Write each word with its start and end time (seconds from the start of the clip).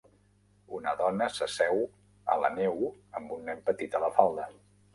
Una 0.77 0.93
dona 1.01 1.27
s'asseu 1.33 1.83
a 2.37 2.39
la 2.45 2.51
neu 2.57 2.81
amb 3.21 3.39
un 3.39 3.47
nen 3.51 3.65
petit 3.71 3.97
a 4.01 4.05
la 4.09 4.13
falda. 4.21 4.53